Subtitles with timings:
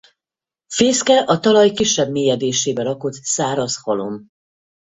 [0.73, 4.27] Fészke a talaj kisebb mélyedésébe rakott száraz halom.